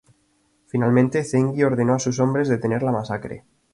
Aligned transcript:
Finalmente, 0.65 1.23
Zengi 1.23 1.61
ordenó 1.63 1.93
a 1.93 1.99
sus 1.99 2.19
hombres 2.19 2.49
detener 2.49 2.81
la 2.81 2.91
masacre. 2.91 3.45